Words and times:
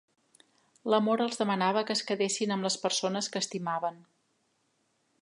L'amor 0.93 1.23
els 1.25 1.41
demanava 1.41 1.85
que 1.89 1.95
es 1.97 2.03
quedessin 2.11 2.57
amb 2.57 2.69
les 2.69 2.81
persones 2.87 3.31
que 3.35 3.43
estimaven. 3.47 4.05